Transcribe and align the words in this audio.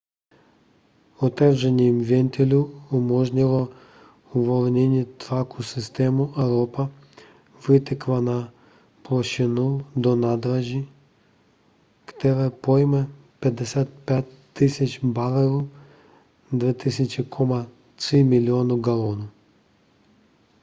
otevření 1.19 2.03
ventilů 2.03 2.81
umožnilo 2.91 3.69
uvolnění 4.33 5.05
tlaku 5.05 5.63
systému 5.63 6.39
a 6.39 6.47
ropa 6.47 6.89
vytekla 7.69 8.21
na 8.21 8.53
plošinu 9.07 9.85
do 9.95 10.15
nádrže 10.15 10.79
která 12.05 12.49
pojme 12.49 13.07
55 13.39 14.25
000 15.03 15.13
barelů 15.13 15.69
2,3 16.53 18.25
milionu 18.29 18.77
galonů 18.79 19.29